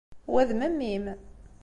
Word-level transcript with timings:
Wa 0.31 0.41
d 0.49 0.51
memmi-m. 0.59 1.05